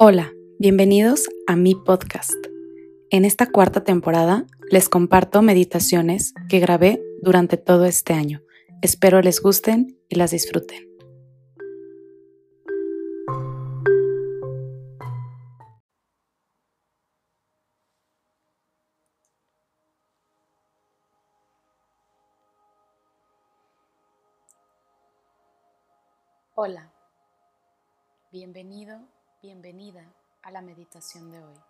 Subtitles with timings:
[0.00, 2.32] Hola, bienvenidos a mi podcast.
[3.10, 8.40] En esta cuarta temporada les comparto meditaciones que grabé durante todo este año.
[8.80, 10.88] Espero les gusten y las disfruten.
[26.54, 26.92] Hola,
[28.30, 29.00] bienvenido,
[29.40, 31.60] bienvenida a la meditación de hoy.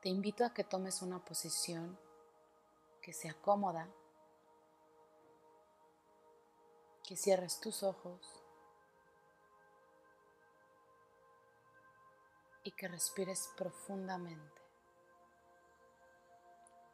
[0.00, 1.98] Te invito a que tomes una posición
[3.02, 3.88] que sea cómoda,
[7.02, 8.20] que cierres tus ojos
[12.62, 14.62] y que respires profundamente,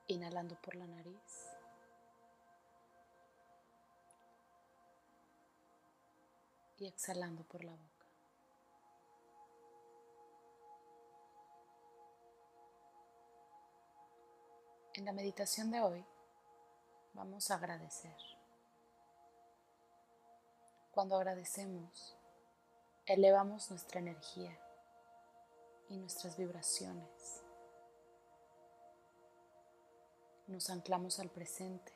[0.06, 1.55] inhalando por la nariz
[6.78, 8.06] y exhalando por la boca.
[14.94, 16.04] En la meditación de hoy
[17.14, 18.16] vamos a agradecer.
[20.92, 22.16] Cuando agradecemos,
[23.04, 24.58] elevamos nuestra energía
[25.88, 27.42] y nuestras vibraciones.
[30.46, 31.95] Nos anclamos al presente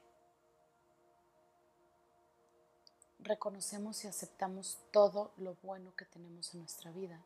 [3.23, 7.21] reconocemos y aceptamos todo lo bueno que tenemos en nuestra vida.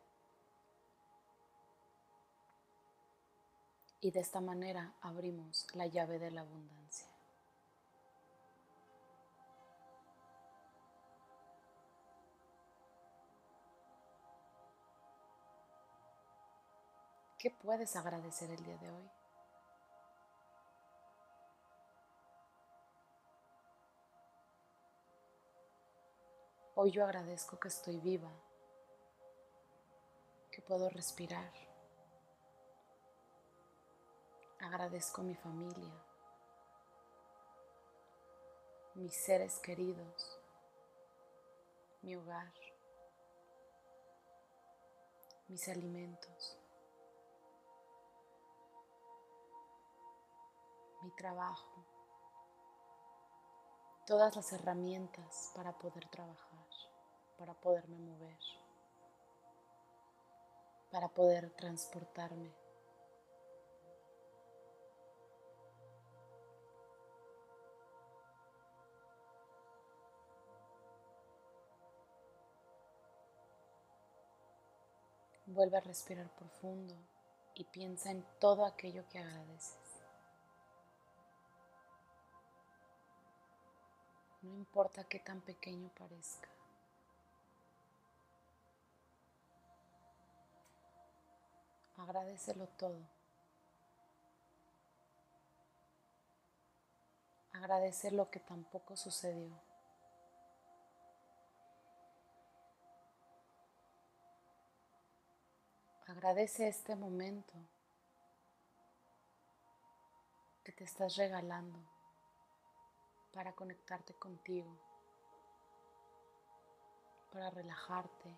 [4.01, 7.07] Y de esta manera abrimos la llave de la abundancia.
[17.39, 19.09] ¿Qué puedes agradecer el día de hoy?
[26.85, 28.29] Hoy yo agradezco que estoy viva,
[30.51, 31.51] que puedo respirar.
[34.59, 35.91] Agradezco mi familia,
[38.93, 40.39] mis seres queridos,
[42.03, 42.53] mi hogar,
[45.47, 46.59] mis alimentos,
[51.01, 51.83] mi trabajo,
[54.05, 56.64] todas las herramientas para poder trabajar
[57.37, 58.39] para poderme mover,
[60.91, 62.51] para poder transportarme.
[75.47, 76.95] Vuelve a respirar profundo
[77.53, 79.85] y piensa en todo aquello que agradeces.
[84.41, 86.49] No importa qué tan pequeño parezca.
[92.05, 93.01] Agradecelo todo.
[97.53, 99.59] Agradece lo que tampoco sucedió.
[106.05, 107.55] Agradece este momento
[110.63, 111.79] que te estás regalando
[113.33, 114.77] para conectarte contigo,
[117.33, 118.29] para relajarte,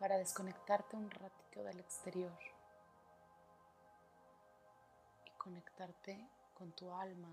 [0.00, 2.32] para desconectarte un ratito del exterior
[5.26, 7.28] y conectarte con tu alma,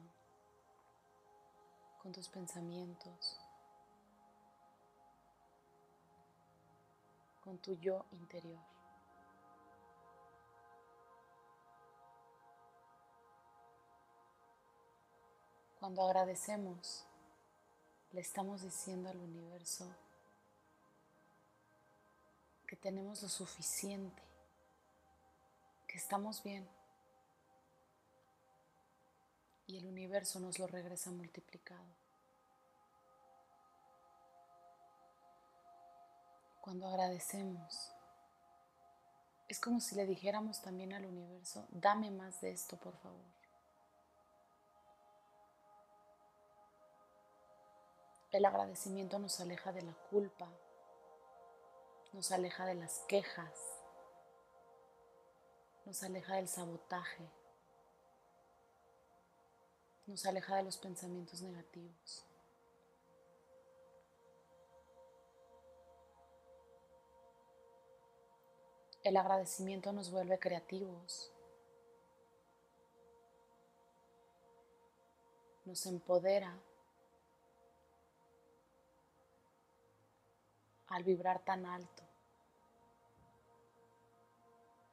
[2.04, 3.40] con tus pensamientos,
[7.42, 8.60] con tu yo interior.
[15.80, 17.06] Cuando agradecemos,
[18.12, 19.90] le estamos diciendo al universo,
[22.68, 24.22] que tenemos lo suficiente,
[25.88, 26.68] que estamos bien.
[29.66, 31.86] Y el universo nos lo regresa multiplicado.
[36.62, 37.94] Cuando agradecemos,
[39.48, 43.38] es como si le dijéramos también al universo, dame más de esto, por favor.
[48.32, 50.50] El agradecimiento nos aleja de la culpa,
[52.14, 53.78] nos aleja de las quejas,
[55.86, 57.30] nos aleja del sabotaje,
[60.06, 62.26] nos aleja de los pensamientos negativos.
[69.04, 71.32] El agradecimiento nos vuelve creativos,
[75.66, 76.58] nos empodera
[80.90, 82.04] al vibrar tan alto.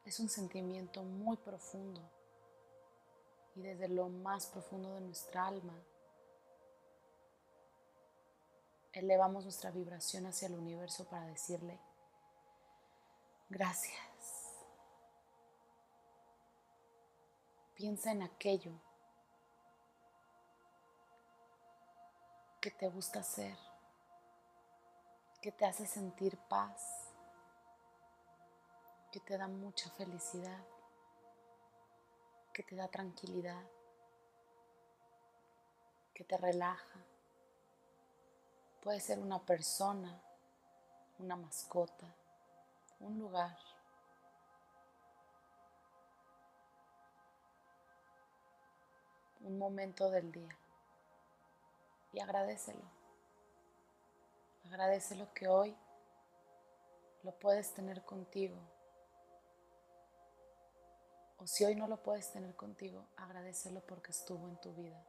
[0.04, 2.02] Es un sentimiento muy profundo
[3.54, 5.74] y desde lo más profundo de nuestra alma
[8.92, 11.78] elevamos nuestra vibración hacia el universo para decirle
[13.48, 13.98] gracias.
[17.74, 18.72] Piensa en aquello
[22.60, 23.56] que te gusta hacer,
[25.44, 27.10] que te hace sentir paz,
[29.12, 30.64] que te da mucha felicidad,
[32.54, 33.62] que te da tranquilidad,
[36.14, 36.98] que te relaja.
[38.82, 40.18] Puede ser una persona,
[41.18, 42.06] una mascota,
[43.00, 43.58] un lugar.
[49.40, 50.56] Un momento del día.
[52.14, 53.03] Y agradecelo.
[54.64, 55.76] Agradecelo que hoy
[57.22, 58.56] lo puedes tener contigo.
[61.38, 65.04] O si hoy no lo puedes tener contigo, agradecelo porque estuvo en tu vida.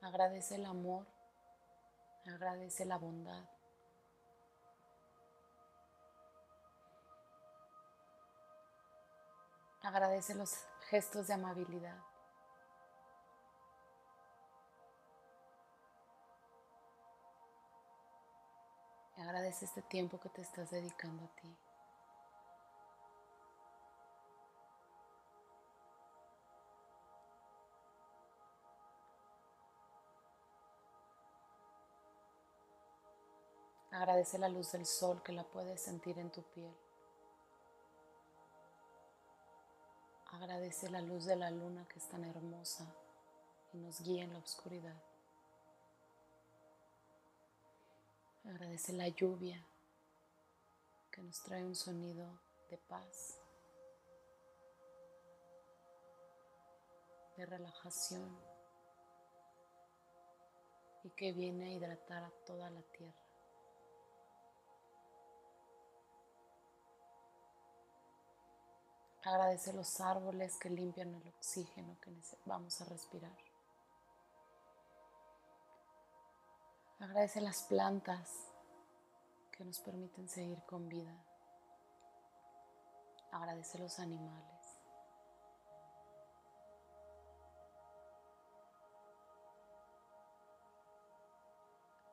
[0.00, 1.06] Agradece el amor,
[2.26, 3.48] agradece la bondad.
[9.82, 10.54] Agradece los
[10.88, 12.13] gestos de amabilidad.
[19.24, 21.56] Agradece este tiempo que te estás dedicando a ti.
[33.92, 36.74] Agradece la luz del sol que la puedes sentir en tu piel.
[40.32, 42.84] Agradece la luz de la luna que es tan hermosa
[43.72, 45.13] y nos guía en la oscuridad.
[48.44, 49.64] Agradece la lluvia
[51.10, 53.40] que nos trae un sonido de paz,
[57.38, 58.38] de relajación
[61.04, 63.24] y que viene a hidratar a toda la tierra.
[69.22, 72.12] Agradece los árboles que limpian el oxígeno que
[72.44, 73.53] vamos a respirar.
[77.04, 78.50] Agradece las plantas
[79.52, 81.14] que nos permiten seguir con vida.
[83.30, 84.78] Agradece los animales.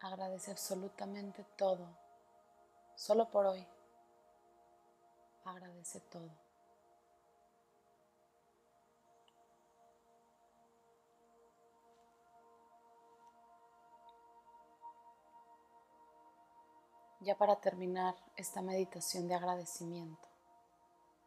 [0.01, 1.87] Agradece absolutamente todo.
[2.95, 3.65] Solo por hoy.
[5.45, 6.50] Agradece todo.
[17.23, 20.27] Ya para terminar esta meditación de agradecimiento,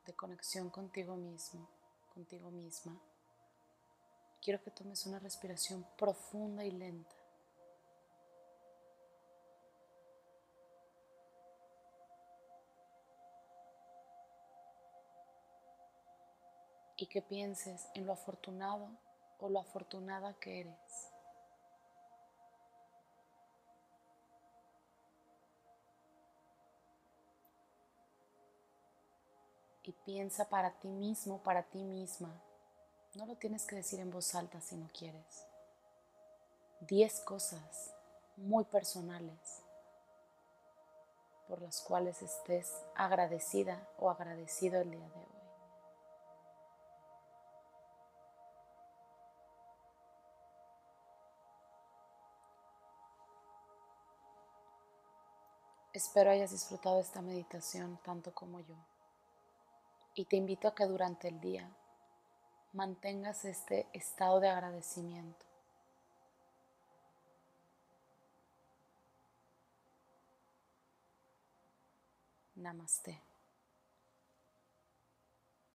[0.05, 1.69] de conexión contigo mismo,
[2.13, 3.01] contigo misma,
[4.43, 7.15] quiero que tomes una respiración profunda y lenta.
[16.97, 18.89] Y que pienses en lo afortunado
[19.39, 21.14] o lo afortunada que eres.
[30.05, 32.31] Piensa para ti mismo, para ti misma.
[33.15, 35.47] No lo tienes que decir en voz alta si no quieres.
[36.81, 37.95] Diez cosas
[38.37, 39.63] muy personales
[41.49, 45.35] por las cuales estés agradecida o agradecido el día de hoy.
[55.93, 58.75] Espero hayas disfrutado esta meditación tanto como yo
[60.15, 61.69] y te invito a que durante el día
[62.73, 65.45] mantengas este estado de agradecimiento.
[72.57, 73.34] Namaste.